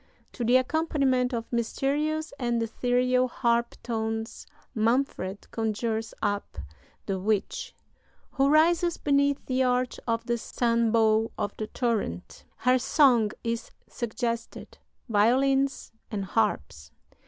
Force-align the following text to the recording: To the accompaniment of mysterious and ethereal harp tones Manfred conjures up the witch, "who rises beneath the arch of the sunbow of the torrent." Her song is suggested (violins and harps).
To 0.31 0.43
the 0.43 0.57
accompaniment 0.57 1.31
of 1.31 1.53
mysterious 1.53 2.33
and 2.39 2.63
ethereal 2.63 3.27
harp 3.27 3.75
tones 3.83 4.47
Manfred 4.73 5.45
conjures 5.51 6.15
up 6.23 6.57
the 7.05 7.19
witch, 7.19 7.75
"who 8.31 8.49
rises 8.49 8.97
beneath 8.97 9.45
the 9.45 9.61
arch 9.61 9.99
of 10.07 10.25
the 10.25 10.39
sunbow 10.39 11.29
of 11.37 11.55
the 11.57 11.67
torrent." 11.67 12.45
Her 12.55 12.79
song 12.79 13.29
is 13.43 13.69
suggested 13.87 14.79
(violins 15.07 15.91
and 16.09 16.25
harps). 16.25 16.89